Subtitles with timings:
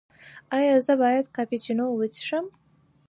[0.57, 2.45] ایا زه باید کاپوچینو وڅښم؟